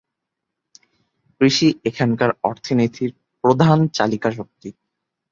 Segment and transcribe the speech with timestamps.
[1.41, 3.11] কৃষি এখানকার অর্থনীতির
[3.43, 4.69] প্রধান চালিকা শক্তি।